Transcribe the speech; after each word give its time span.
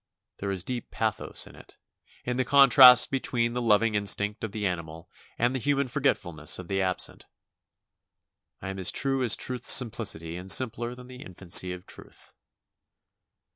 There 0.39 0.49
is 0.49 0.63
deep 0.63 0.89
pathos 0.89 1.45
in 1.45 1.55
it, 1.55 1.77
in 2.25 2.37
the 2.37 2.43
contrast 2.43 3.11
between 3.11 3.53
the 3.53 3.61
loving 3.61 3.93
instinct 3.93 4.43
of 4.43 4.51
the 4.51 4.65
animal 4.65 5.11
and 5.37 5.53
the 5.53 5.59
human 5.59 5.87
forgetfulness 5.87 6.57
of 6.57 6.67
the 6.67 6.81
absent. 6.81 7.27
"I 8.63 8.71
am 8.71 8.79
as 8.79 8.91
true 8.91 9.21
as 9.21 9.35
truth's 9.35 9.69
simplicity 9.69 10.37
and 10.37 10.51
simpler 10.51 10.95
than 10.95 11.05
the 11.05 11.17
infancy 11.21 11.71
of 11.71 11.85
truth." 11.85 12.33